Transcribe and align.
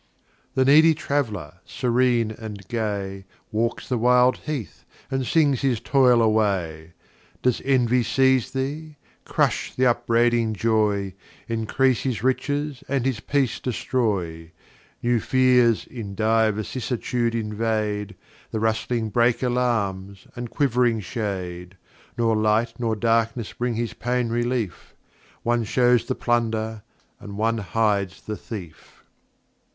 The 0.55 0.65
needy 0.65 0.95
Traveller, 0.95 1.59
serene 1.63 2.31
and 2.31 2.67
gay, 2.67 3.23
Walks 3.51 3.87
the 3.87 3.99
wild 3.99 4.37
Heath, 4.37 4.83
and 5.11 5.27
sings 5.27 5.61
his 5.61 5.79
Toil 5.79 6.23
away. 6.23 6.93
Does 7.43 7.61
Envy 7.63 8.01
seize 8.01 8.49
thee? 8.49 8.97
crush 9.25 9.75
th' 9.75 9.81
upbraiding 9.81 10.55
Joy, 10.55 11.13
Encrease 11.47 12.01
his 12.01 12.23
Riches 12.23 12.83
and 12.87 13.05
his 13.05 13.19
Peace 13.19 13.59
destroy, 13.59 14.51
New 15.03 15.19
Fears 15.19 15.85
in 15.85 16.15
dire 16.15 16.51
Vicissitude 16.51 17.35
invade, 17.35 18.15
The 18.49 18.59
rustling 18.59 19.09
Brake 19.09 19.43
alarms, 19.43 20.25
and 20.35 20.49
quiv'ring 20.49 21.01
Shade, 21.01 21.77
Nor 22.17 22.35
Light 22.35 22.73
nor 22.79 22.95
Darkness 22.95 23.53
bring 23.53 23.75
his 23.75 23.93
Pain 23.93 24.29
Relief, 24.29 24.95
One 25.43 25.63
shews 25.63 26.05
the 26.07 26.15
Plunder, 26.15 26.81
and 27.19 27.37
one 27.37 27.59
hides 27.59 28.23
the 28.23 28.35
Thief. 28.35 29.03